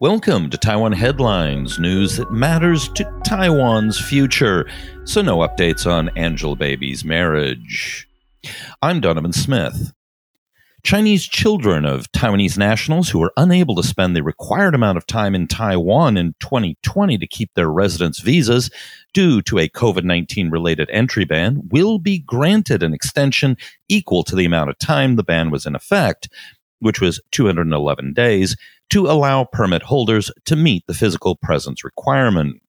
[0.00, 4.70] Welcome to Taiwan Headlines, news that matters to Taiwan's future.
[5.02, 8.08] So, no updates on Angelababy's marriage.
[8.80, 9.92] I'm Donovan Smith.
[10.84, 15.34] Chinese children of Taiwanese nationals who are unable to spend the required amount of time
[15.34, 18.70] in Taiwan in 2020 to keep their residence visas
[19.12, 23.56] due to a COVID 19 related entry ban will be granted an extension
[23.88, 26.28] equal to the amount of time the ban was in effect,
[26.80, 28.56] which was 211 days
[28.90, 32.60] to allow permit holders to meet the physical presence requirement.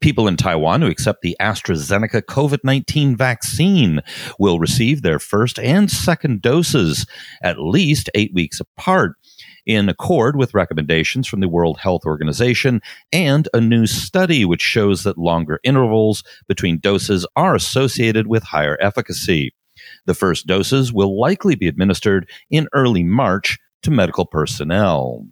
[0.00, 4.00] People in Taiwan who accept the AstraZeneca COVID 19 vaccine
[4.38, 7.06] will receive their first and second doses
[7.42, 9.14] at least eight weeks apart,
[9.66, 12.80] in accord with recommendations from the World Health Organization
[13.12, 18.76] and a new study which shows that longer intervals between doses are associated with higher
[18.80, 19.54] efficacy.
[20.06, 25.26] The first doses will likely be administered in early March to medical personnel.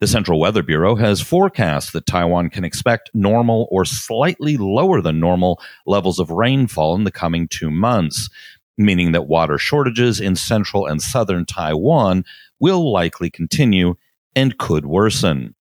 [0.00, 5.20] The Central Weather Bureau has forecast that Taiwan can expect normal or slightly lower than
[5.20, 8.28] normal levels of rainfall in the coming two months,
[8.76, 12.24] meaning that water shortages in central and southern Taiwan
[12.58, 13.94] will likely continue
[14.34, 15.54] and could worsen.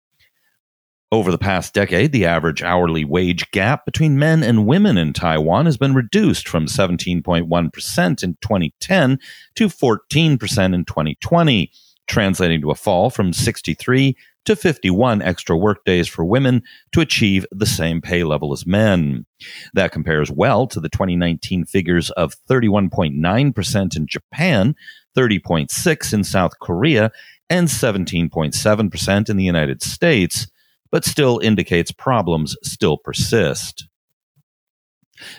[1.10, 5.66] Over the past decade, the average hourly wage gap between men and women in Taiwan
[5.66, 9.20] has been reduced from 17.1% in 2010
[9.56, 11.72] to 14% in 2020,
[12.08, 17.66] translating to a fall from 63 to 51 extra workdays for women to achieve the
[17.66, 19.26] same pay level as men.
[19.74, 24.76] That compares well to the 2019 figures of 31.9% in Japan,
[25.16, 27.14] 30.6 in South Korea,
[27.50, 30.48] and 17.7% in the United States
[30.92, 33.88] but still indicates problems still persist.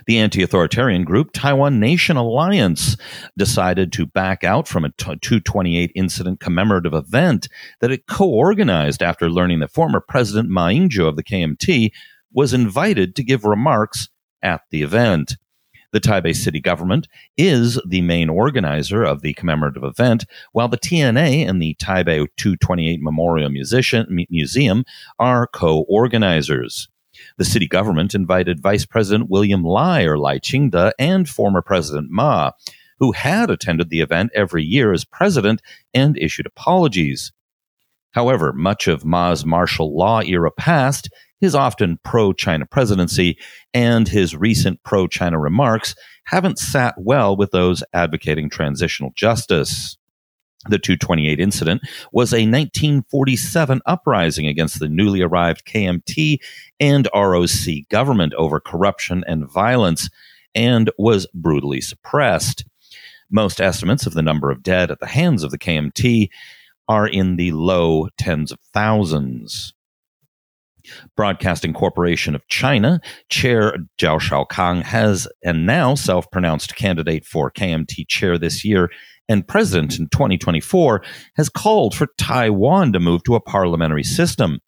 [0.07, 2.97] The anti authoritarian group Taiwan Nation Alliance
[3.37, 7.49] decided to back out from a 228 incident commemorative event
[7.81, 11.91] that it co organized after learning that former President Ma Ying jeou of the KMT
[12.33, 14.09] was invited to give remarks
[14.43, 15.37] at the event.
[15.93, 21.49] The Taipei city government is the main organizer of the commemorative event, while the TNA
[21.49, 24.85] and the Taipei 228 Memorial Musician, Museum
[25.19, 26.89] are co organizers.
[27.39, 32.53] The city government invited Vice President William Lai or Lai Ching-te and former President Ma,
[32.99, 35.63] who had attended the event every year as president
[35.95, 37.33] and issued apologies.
[38.19, 41.09] However, much of Ma's martial law era past
[41.41, 43.39] his often pro China presidency
[43.73, 49.97] and his recent pro China remarks haven't sat well with those advocating transitional justice.
[50.69, 56.39] The 228 incident was a 1947 uprising against the newly arrived KMT
[56.81, 60.11] and ROC government over corruption and violence
[60.57, 62.65] and was brutally suppressed.
[63.31, 66.31] Most estimates of the number of dead at the hands of the KMT
[66.89, 69.75] are in the low tens of thousands.
[71.17, 78.09] Broadcasting Corporation of China, Chair Zhao Shaokang has and now self pronounced candidate for KMT
[78.09, 78.91] chair this year
[79.29, 81.03] and president in 2024,
[81.37, 84.61] has called for Taiwan to move to a parliamentary system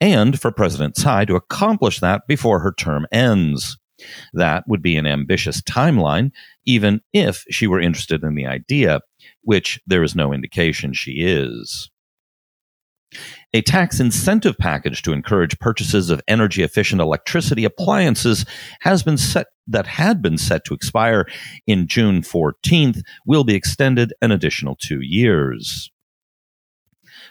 [0.00, 3.78] and for President Tsai to accomplish that before her term ends.
[4.32, 6.30] That would be an ambitious timeline,
[6.64, 9.00] even if she were interested in the idea,
[9.42, 11.90] which there is no indication she is.
[13.52, 18.44] A tax incentive package to encourage purchases of energy efficient electricity appliances
[18.82, 21.26] has been set that had been set to expire
[21.66, 25.90] in June 14th will be extended an additional 2 years.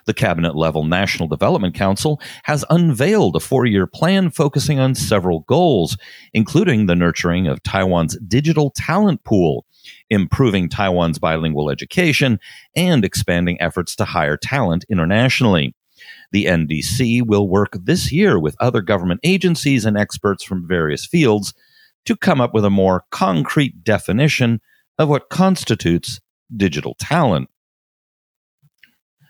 [0.09, 5.41] The cabinet level National Development Council has unveiled a four year plan focusing on several
[5.41, 5.99] goals,
[6.33, 9.67] including the nurturing of Taiwan's digital talent pool,
[10.09, 12.39] improving Taiwan's bilingual education,
[12.75, 15.75] and expanding efforts to hire talent internationally.
[16.31, 21.53] The NDC will work this year with other government agencies and experts from various fields
[22.05, 24.59] to come up with a more concrete definition
[24.97, 26.19] of what constitutes
[26.57, 27.47] digital talent.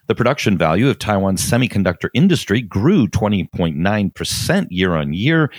[0.10, 5.52] The production value of Taiwan's semiconductor industry grew 20.9% year on year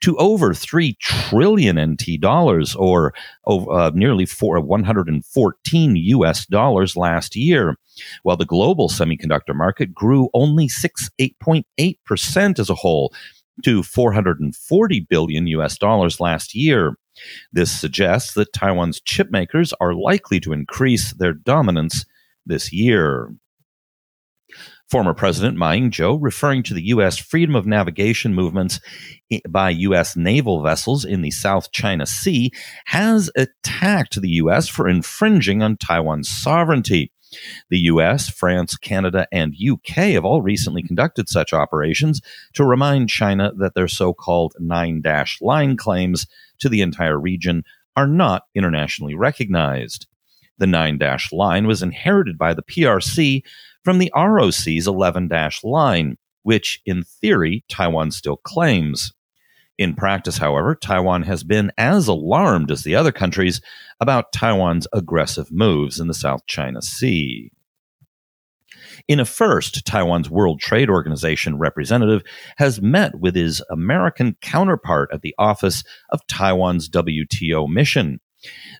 [0.00, 3.12] to over 3 trillion NT dollars or
[3.46, 7.76] uh, nearly four, 114 US dollars last year,
[8.22, 13.12] while the global semiconductor market grew only 6 8.8% as a whole
[13.62, 16.94] to 440 billion US dollars last year.
[17.52, 22.06] This suggests that Taiwan's chip makers are likely to increase their dominance
[22.46, 23.34] this year.
[24.90, 27.18] Former President Ma Ying-jeou, referring to the U.S.
[27.18, 28.80] freedom of navigation movements
[29.46, 30.16] by U.S.
[30.16, 32.50] naval vessels in the South China Sea,
[32.86, 34.66] has attacked the U.S.
[34.66, 37.12] for infringing on Taiwan's sovereignty.
[37.68, 42.22] The US, France, Canada, and UK have all recently conducted such operations
[42.54, 46.26] to remind China that their so called nine dash line claims
[46.60, 47.64] to the entire region
[47.96, 50.06] are not internationally recognized.
[50.56, 53.42] The nine dash line was inherited by the PRC
[53.84, 59.12] from the ROC's 11 dash line, which, in theory, Taiwan still claims.
[59.78, 63.60] In practice, however, Taiwan has been as alarmed as the other countries
[64.00, 67.52] about Taiwan's aggressive moves in the South China Sea.
[69.06, 72.22] In a first, Taiwan's World Trade Organization representative
[72.56, 78.20] has met with his American counterpart at the office of Taiwan's WTO mission.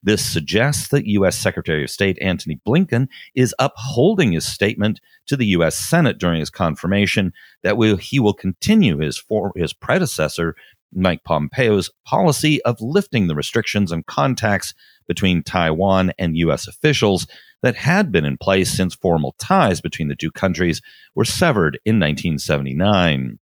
[0.02, 1.36] This suggests that U.S.
[1.36, 5.76] Secretary of State Antony Blinken is upholding his statement to the U.S.
[5.76, 7.32] Senate during his confirmation
[7.62, 10.54] that he will continue his, for, his predecessor,
[10.94, 14.74] Mike Pompeo's policy of lifting the restrictions and contacts
[15.06, 16.66] between Taiwan and U.S.
[16.66, 17.26] officials
[17.62, 20.80] that had been in place since formal ties between the two countries
[21.14, 23.38] were severed in 1979.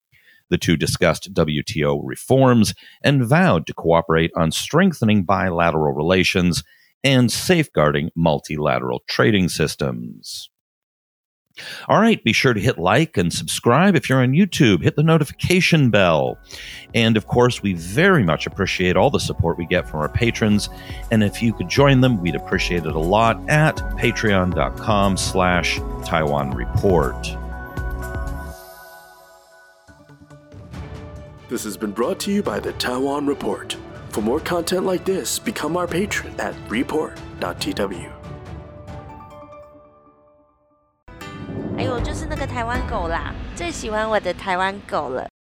[0.50, 6.62] The two discussed WTO reforms and vowed to cooperate on strengthening bilateral relations
[7.02, 10.50] and safeguarding multilateral trading systems.
[11.88, 14.82] All right, be sure to hit like and subscribe if you're on YouTube.
[14.82, 16.38] Hit the notification bell.
[16.94, 20.68] And of course, we very much appreciate all the support we get from our patrons.
[21.10, 26.52] And if you could join them, we'd appreciate it a lot at patreon.com slash Taiwan
[26.52, 27.39] Report.
[31.49, 33.75] This has been brought to you by the Taiwan Report.
[34.09, 38.09] For more content like this, become our patron at report.tw.
[41.77, 45.27] 哎呦，就是那个台湾狗啦，最喜欢我的台湾狗了。